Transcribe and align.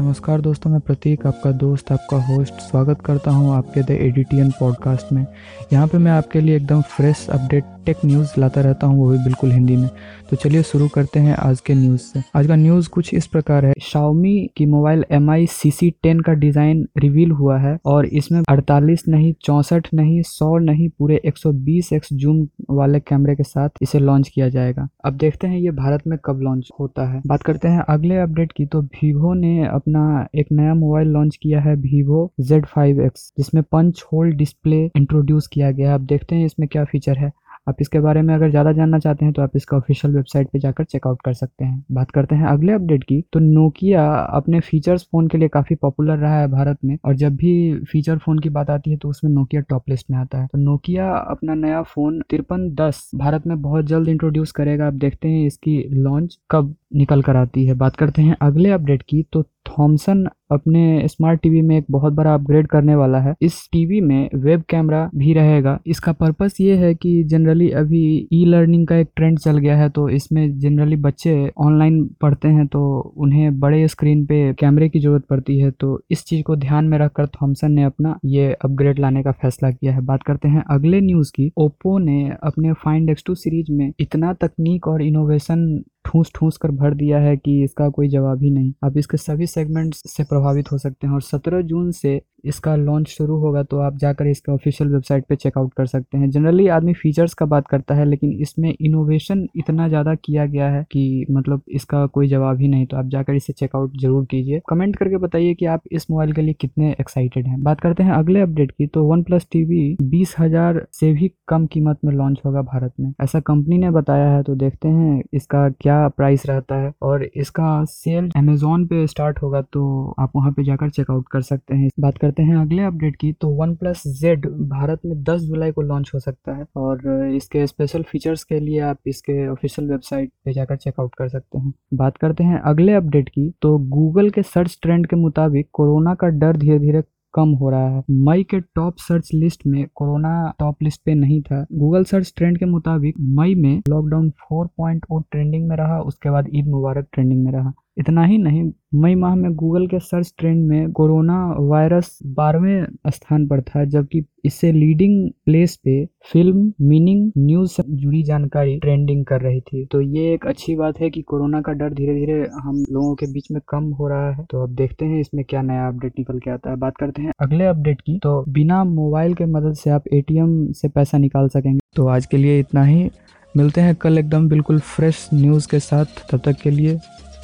नमस्कार 0.00 0.40
दोस्तों, 0.40 0.70
मैं 0.70 0.80
प्रतीक, 0.80 1.26
आपका 1.26 1.52
दोस्त, 1.52 1.92
आपका 1.92 2.16
होस्ट 2.16 2.54
स्वागत 2.54 3.00
करता 3.00 3.30
हूँ 3.30 3.54
आपके 3.54 3.82
द 3.82 3.90
एडिटियन 3.90 4.50
पॉडकास्ट 4.50 5.12
में। 5.12 5.26
यहाँ 5.72 5.86
पे 5.86 5.98
मैं 5.98 6.12
आपके 6.12 6.40
लिए 6.40 6.56
एकदम 6.56 6.80
फ्रेश 6.80 7.26
अपडेट 7.30 7.64
टेक 7.86 7.96
न्यूज़ 8.04 8.32
लाता 8.38 8.60
रहता 8.60 8.86
हूँ, 8.86 8.98
वो 8.98 9.10
भी 9.10 9.18
बिल्कुल 9.18 9.52
हिंदी 9.52 9.76
में। 9.76 9.90
तो 10.30 10.36
चलिए 10.36 10.62
शुरू 10.62 10.88
करते 10.88 11.20
हैं 11.20 11.36
आज 11.36 11.60
के 11.60 11.74
न्यूज़ 11.74 12.00
से। 12.00 12.22
आज 12.34 12.46
का 12.46 12.56
न्यूज़ 12.56 12.88
कुछ 12.88 13.14
इस 13.14 13.26
प्रकार 13.26 13.64
है। 13.64 13.72
शाओमी 13.82 14.50
की 14.56 14.66
mobile 14.66 15.04
M 15.10 15.30
I 15.30 15.46
C 15.46 15.70
C 15.70 15.90
ten 15.90 16.20
का 16.20 16.32
डिज़ाइन 16.32 16.88
रिवील 16.98 17.30
हुआ 17.30 17.58
है 17.58 17.78
और 17.86 18.06
इसमें 18.06 18.42
48 18.50 19.08
नहीं, 19.08 19.34
चौंसठ 19.42 19.88
नहीं 19.94 20.22
100 20.22 20.58
नहीं, 20.58 20.88
पूरे 20.88 21.20
120 21.24 21.92
एक्स 21.92 22.08
जूम 22.12 22.48
वाले 22.70 23.00
कैमरे 23.00 23.34
के 23.34 23.42
साथ 23.42 23.68
इसे 23.82 23.98
लॉन्च 23.98 24.28
किया 24.28 24.48
जाएगा। 24.48 24.88
अब 25.04 25.12
देखते 25.12 25.46
हैं 25.46 25.58
ये 25.58 25.70
भारत 25.70 26.02
में 26.06 26.18
कब 26.24 26.40
लॉन्च 26.40 26.68
होता 26.80 27.12
है। 27.12 27.22
बात 27.26 27.42
करते 27.42 27.68
हैं 27.68 27.80
अगले 27.88 28.16
अपडेट 28.16 28.52
की 28.52 28.66
तो 28.66 28.82
वीवो 28.82 29.34
ने 29.34 29.81
अपना 29.82 30.26
एक 30.34 30.46
नया 30.52 30.74
मोबाइल 30.74 31.08
लॉन्च 31.08 31.36
किया 31.42 31.60
है 31.60 31.74
वीवो 31.76 32.20
Z5X 32.42 33.30
जिसमें 33.38 33.62
पंच 33.72 34.02
होल 34.12 34.32
डिस्प्ले 34.32 34.84
इंट्रोड्यूस 34.96 35.46
किया 35.46 35.70
गया 35.70 35.88
है। 35.88 35.94
आप 35.94 36.00
देखते 36.00 36.34
हैं 36.36 36.46
इसमें 36.46 36.68
क्या 36.68 36.84
फीचर 36.84 37.18
है। 37.18 37.30
आप 37.66 37.76
इसके 37.80 38.00
बारे 38.00 38.22
में 38.22 38.34
अगर 38.34 38.50
ज़्यादा 38.50 38.72
जानना 38.72 38.98
चाहते 38.98 39.24
हैं 39.24 39.34
तो 39.34 39.42
आप 39.42 39.56
इसका 39.56 39.76
ऑफिशियल 39.76 40.14
वेबसाइट 40.14 40.48
पे 40.52 40.58
जाकर 40.58 40.84
चेकआउट 40.84 41.20
कर 41.24 41.32
सकते 41.34 41.64
हैं। 41.64 41.84
बात 41.92 42.10
करते 42.10 42.34
हैं 42.34 42.46
अगले 42.46 42.72
अपडेट 42.72 43.04
की 43.04 43.20
तो 43.32 43.40
नोकिया 43.40 44.06
अपने 44.36 44.60
फीचर्स 44.62 45.02
फ़ोन 45.04 45.28
के 45.28 45.38
लिए 45.38 45.48
काफ़ी 45.48 45.76
पॉपुलर 45.76 46.16
रहा 46.18 46.40
है 46.40 46.48
भारत 46.50 46.78
में, 46.84 46.96
और 47.04 47.14
जब 47.16 47.36
भी 47.36 47.52
फीचर 47.84 48.18
फ़ोन 48.18 48.38
की 48.38 48.48
बात 48.50 48.70
आती 48.70 48.90
है 48.90 48.96
तो 48.96 49.08
उसमें 49.08 49.30
नोकिया 49.32 49.60
टॉप 49.62 49.88
लिस्ट 49.88 50.10
में 50.10 50.18
आता 50.18 50.40
है। 50.40 50.46
तो 50.46 50.58
नोकिया 50.60 51.10
अपना 51.10 51.54
नया 51.56 51.82
फ़ोन 51.84 52.20
तिरपन 52.30 52.68
दस 52.76 53.10
भारत 53.16 53.46
में 53.46 53.60
बहुत 53.62 53.84
जल्द 53.86 54.08
इंट्रोड्यूस 54.08 54.52
करेगा। 54.52 54.86
आप 54.86 54.94
देखते 54.96 55.28
हैं 55.28 55.46
इसकी 55.46 55.82
लॉन्च 55.94 56.38
कब 56.50 56.74
निकल 56.94 57.22
कर 57.22 57.36
आती 57.36 57.64
है। 57.66 57.74
बात 57.76 57.96
करते 57.96 58.22
हैं 58.22 58.36
अगले 58.42 58.70
अपडेट 58.70 59.02
की 59.04 59.22
तो 59.32 59.42
थॉमसन 59.68 60.26
अपने 60.52 61.08
स्मार्ट 61.08 61.40
टीवी 61.42 61.60
में 61.62 61.76
एक 61.78 61.84
बहुत 61.90 62.12
बड़ा 62.12 62.34
अपग्रेड 62.34 62.66
करने 62.66 62.94
वाला 62.94 63.18
है। 63.20 63.34
इस 63.42 63.58
टीवी 63.72 64.00
में 64.00 64.28
वेब 64.34 64.62
कैमरा 64.68 65.08
भी 65.16 65.32
रहेगा। 65.34 65.78
इसका 65.86 66.12
पर्पस 66.12 66.56
ये 66.60 66.76
है 66.76 66.94
कि 66.94 67.22
जनरली 67.24 67.70
अभी 67.72 68.02
ई 68.32 68.44
लर्निंग 68.46 68.86
का 68.86 68.96
एक 68.96 69.08
ट्रेंड 69.16 69.38
चल 69.38 69.58
गया 69.58 69.76
है 69.76 69.88
तो 69.90 70.08
इसमें 70.10 70.58
जनरली 70.58 70.96
बच्चे 70.98 71.34
ऑनलाइन 71.58 72.02
पढ़ते 72.20 72.48
हैं 72.48 72.66
तो 72.66 72.82
उन्हें 73.16 73.58
बड़े 73.60 73.86
स्क्रीन 73.88 74.24
पे 74.26 74.52
कैमरे 74.54 74.88
की 74.88 75.00
ज़रूरत 75.00 75.24
पड़ती 75.30 75.58
है। 75.58 75.70
तो 75.70 76.00
इस 76.10 76.24
चीज़ 76.24 76.42
को 76.42 76.56
ध्यान 76.56 76.84
में 76.84 76.98
रखकर 76.98 77.26
थॉमसन 77.34 77.72
ने 77.72 77.84
अपना 77.84 78.18
ये 78.24 78.52
अपग्रेड 78.64 78.98
लाने 78.98 79.22
का 79.22 79.32
फैसला 79.32 79.70
किया 79.70 79.92
है। 79.92 80.00
बात 80.02 80.22
करते 80.22 80.48
हैं 80.48 80.62
अगले 80.70 81.00
न्यूज़ 81.00 81.32
की। 81.34 81.50
ओप्पो 81.58 81.98
ने 81.98 82.22
अपने 82.42 82.72
फाइंड 82.84 83.10
एक्स 83.10 83.24
सीरीज़ 83.32 83.72
में 83.72 83.92
इतना 84.00 84.32
तकनीक 84.34 84.86
और 84.88 85.02
इनोवेशन 85.02 85.82
ठूस 86.04 86.30
ठूस 86.34 86.56
कर 86.56 86.70
भर 86.72 86.94
दिया 86.94 87.18
है 87.18 87.36
कि 87.36 87.62
इसका 87.64 87.88
कोई 87.90 88.08
जवाब 88.08 88.42
ही 88.42 88.50
नहीं। 88.50 88.72
आप 88.84 88.96
इसके 88.96 89.16
सभी 89.18 89.46
सेगमेंट्स 89.48 90.02
से 90.06 90.24
प्रभावित 90.24 90.72
हो 90.72 90.78
सकते 90.78 91.06
हैं 91.06 91.14
और 91.14 91.22
17 91.22 91.62
जून 91.62 91.90
से 91.92 92.20
इसका 92.44 92.74
लॉन्च 92.76 93.08
शुरू 93.08 93.36
होगा 93.38 93.62
तो 93.62 93.78
आप 93.78 93.96
जाकर 93.96 94.26
इसका 94.26 94.52
ऑफिशियल 94.52 94.90
वेबसाइट 94.90 95.24
पे 95.28 95.36
चेकआउट 95.36 95.72
कर 95.74 95.86
सकते 95.86 96.18
हैं। 96.18 96.30
जनरली 96.30 96.66
आदमी 96.68 96.92
फीचर्स 96.94 97.34
का 97.34 97.46
बात 97.46 97.66
करता 97.68 97.94
है, 97.94 98.04
लेकिन 98.04 98.32
इसमें 98.32 98.68
इनोवेशन 98.70 99.46
इतना 99.56 99.86
ज़्यादा 99.88 100.14
किया 100.16 100.46
गया 100.46 100.68
है 100.70 100.82
कि 100.92 101.26
मतलब 101.30 101.62
इसका 101.70 102.04
कोई 102.08 102.28
जवाब 102.28 102.60
ही 102.60 102.68
नहीं। 102.68 102.86
तो 102.86 102.96
आप 102.96 103.08
जाकर 103.08 103.34
इसे 103.34 103.52
चेकआउट 103.52 103.96
ज़रूर 104.00 104.24
कीजिए। 104.24 104.60
कमेंट 104.68 104.96
करके 104.96 105.16
बताइए 105.18 105.54
कि 105.54 105.66
आप 105.66 105.82
इस 105.92 106.06
मोबाइल 106.10 106.32
के 106.32 106.42
लिए 106.42 106.54
कितने 106.60 106.90
एक्साइटेड 107.00 107.46
हैं। 107.46 107.62
बात 107.62 107.80
करते 107.80 108.02
हैं 108.02 108.12
अगले 108.12 108.40
अपडेट 108.40 108.70
की 108.72 108.86
तो 108.86 109.04
वन 109.04 109.22
प्लस 109.22 109.46
टीवी 109.52 109.96
बीस 110.02 110.34
हज़ार 110.38 110.84
से 110.92 111.12
भी 111.12 111.30
कम 111.48 111.66
कीमत 111.66 111.98
में 112.04 112.12
लॉन्च 112.14 112.40
होगा 112.44 112.62
भारत 112.64 112.92
में। 113.00 113.12
ऐसा 113.22 113.40
कंपनी 113.42 113.78
ने 113.78 113.90
बताया 113.92 114.28
है 114.30 114.42
तो 114.42 114.54
देखते 114.56 114.88
हैं 114.90 115.22
इसका 115.34 115.68
क्या 115.72 115.91
प्राइस 116.08 116.46
रहता 116.46 116.76
है? 116.76 116.92
और 117.02 117.22
इसका 117.24 117.84
सेल 117.86 118.30
अमेजोन 118.36 118.86
पे 118.86 119.06
स्टार्ट 119.06 119.38
होगा 119.42 119.60
तो 119.64 120.14
आप 120.20 120.32
वहाँ 120.36 120.52
पे 120.52 120.64
जाकर 120.64 120.90
चेकआउट 120.90 121.28
कर 121.32 121.40
सकते 121.42 121.74
हैं। 121.74 121.88
बात 122.00 122.18
करते 122.18 122.42
हैं 122.42 122.56
अगले 122.56 122.82
अपडेट 122.84 123.16
की 123.16 123.32
तो 123.32 123.48
वन 123.56 123.74
प्लस 123.76 124.02
जेड 124.20 124.46
भारत 124.68 125.00
में 125.06 125.22
10 125.24 125.40
जुलाई 125.42 125.72
को 125.72 125.82
लॉन्च 125.82 126.10
हो 126.14 126.20
सकता 126.20 126.52
है, 126.52 126.66
और 126.76 127.26
इसके 127.28 127.66
स्पेशल 127.66 128.02
फीचर्स 128.02 128.44
के 128.44 128.60
लिए 128.60 128.80
आप 128.82 128.98
इसके 129.06 129.46
ऑफिशियल 129.48 129.90
वेबसाइट 129.90 130.30
पे 130.44 130.52
जाकर 130.52 130.76
चेकआउट 130.76 131.14
कर 131.14 131.28
सकते 131.28 131.58
हैं। 131.58 131.72
बात 131.94 132.16
करते 132.16 132.44
हैं 132.44 132.60
अगले 132.62 132.92
अपडेट 132.94 133.28
की 133.28 133.50
तो 133.62 133.76
गूगल 133.90 134.30
के 134.30 134.42
सर्च 134.44 134.78
ट्रेंड 134.82 135.06
के 135.06 135.16
मुताबिक 135.16 135.68
कोरोना 135.72 136.14
का 136.14 136.28
डर 136.28 136.56
धीरे 136.56 136.78
धीरे 136.78 137.02
कम 137.34 137.48
हो 137.48 137.70
रहा 137.70 137.88
है। 137.88 138.02
मई 138.10 138.42
के 138.42 138.60
टॉप 138.60 138.94
सर्च 138.96 139.30
लिस्ट 139.34 139.62
में 139.66 139.86
कोरोना 139.94 140.54
टॉप 140.58 140.82
लिस्ट 140.82 141.00
पे 141.04 141.14
नहीं 141.14 141.42
था। 141.42 141.66
गूगल 141.72 142.04
सर्च 142.04 142.32
ट्रेंड 142.36 142.58
के 142.58 142.64
मुताबिक 142.64 143.14
मई 143.20 143.54
में 143.54 143.82
लॉकडाउन 143.88 144.30
4.0 144.30 145.22
ट्रेंडिंग 145.30 145.68
में 145.68 145.76
रहा, 145.76 146.00
उसके 146.00 146.30
बाद 146.30 146.46
ईद 146.54 146.66
मुबारक 146.66 147.06
ट्रेंडिंग 147.12 147.44
में 147.44 147.52
रहा। 147.52 147.72
इतना 147.96 148.24
ही 148.24 148.36
नहीं, 148.38 148.70
मई 148.94 149.14
माह 149.14 149.34
में 149.34 149.54
गूगल 149.54 149.86
के 149.86 149.98
सर्च 149.98 150.32
ट्रेंड 150.38 150.66
में 150.68 150.90
कोरोना 150.92 151.36
वायरस 151.60 152.18
बारहवें 152.26 152.86
स्थान 153.08 153.46
पर 153.48 153.60
था, 153.60 153.84
जबकि 153.84 154.24
इससे 154.44 154.70
लीडिंग 154.72 155.30
प्लेस 155.46 155.76
पे 155.76 156.04
फ़िल्म 156.32 156.72
मीनिंग 156.80 157.30
न्यूज़ 157.38 157.70
से 157.72 157.82
जुड़ी 157.88 158.22
जानकारी 158.22 158.78
ट्रेंडिंग 158.78 159.24
कर 159.24 159.40
रही 159.40 159.60
थी। 159.60 159.84
तो 159.84 160.00
ये 160.00 160.32
एक 160.34 160.46
अच्छी 160.46 160.74
बात 160.74 161.00
है 161.00 161.10
कि 161.10 161.22
कोरोना 161.22 161.60
का 161.60 161.72
डर 161.72 161.92
धीरे 161.94 162.14
धीरे 162.14 162.40
हम 162.54 162.84
लोगों 162.90 163.14
के 163.14 163.26
बीच 163.26 163.50
में 163.52 163.60
कम 163.68 163.84
हो 163.90 164.08
रहा 164.08 164.30
है। 164.30 164.44
तो 164.50 164.62
अब 164.62 164.74
देखते 164.74 165.04
हैं 165.04 165.20
इसमें 165.20 165.44
क्या 165.44 165.62
नया 165.62 165.86
अपडेट 165.88 166.12
निकल 166.18 166.38
के 166.38 166.50
आता 166.50 166.70
है। 166.70 166.76
बात 166.76 166.96
करते 166.96 167.22
हैं 167.22 167.32
अगले 167.40 167.64
अपडेट 167.64 168.00
की। 168.00 168.18
तो 168.18 168.44
बिना 168.48 168.82
मोबाइल 168.84 169.34
के 169.34 169.46
मदद 169.46 169.74
से 169.74 169.90
आप 169.90 170.08
एटीएम 170.12 170.72
से 170.72 170.88
पैसा 170.88 171.18
निकाल 171.18 171.48
सकेंगे। 171.48 171.78
तो 171.96 172.06
आज 172.06 172.26
के 172.26 172.36
लिए 172.36 172.58
इतना 172.60 172.84
ही। 172.84 173.10
मिलते 173.54 173.80
हैं 173.80 173.94
कल 173.94 174.18
एकदम 174.18 174.48
बिल्कुल 174.48 174.78
फ्रेश 174.80 175.28
न्यूज़ 175.34 175.68
के 175.70 175.78
साथ। 175.80 176.04
तब 176.30 176.40
तक 176.44 176.60
के 176.62 176.70
लिए 176.70 176.98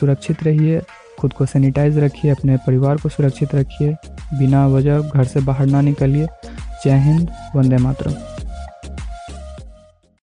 सुरक्षित 0.00 0.42
रहिए, 0.42 0.82
खुद 1.18 1.32
को 1.32 1.46
सैनिटाइज 1.46 1.98
रखिए, 1.98 2.30
अपने 2.30 2.56
परिवार 2.56 2.96
को 2.96 3.08
सुरक्षित 3.08 3.54
रखिए, 3.54 3.96
बिना 4.38 4.66
वजह 4.66 5.00
घर 5.00 5.24
से 5.24 5.40
बाहर 5.40 5.66
ना 5.66 5.80
निकलिए। 5.80 6.26
जय 6.84 6.98
हिंद, 6.98 7.30
वंदे 7.56 7.76
मातरम। 7.76 8.31